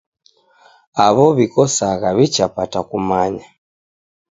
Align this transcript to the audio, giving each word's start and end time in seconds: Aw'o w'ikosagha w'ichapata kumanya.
Aw'o 1.05 1.25
w'ikosagha 1.35 2.09
w'ichapata 2.17 2.79
kumanya. 2.89 3.45